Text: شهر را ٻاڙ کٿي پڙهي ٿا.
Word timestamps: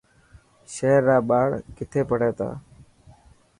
شهر 0.73 1.01
را 1.07 1.17
ٻاڙ 1.27 1.47
کٿي 1.77 2.01
پڙهي 2.09 2.31
ٿا. 2.37 2.49